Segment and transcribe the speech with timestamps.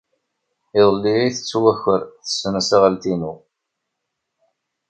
[0.79, 3.33] Iḍelli ay tettwaker tesnasɣalt-inu.